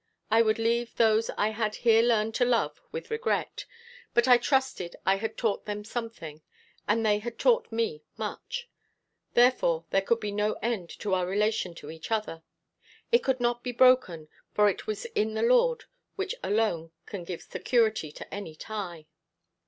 [0.31, 3.65] I would leave those I had here learned to love with regret;
[4.15, 6.41] but I trusted I had taught them something,
[6.87, 8.67] and they had taught me much;
[9.35, 12.41] therefore there could be no end to our relation to each other
[13.11, 15.83] it could not be broken, for it was in the Lord,
[16.15, 19.05] which alone can give security to any tie.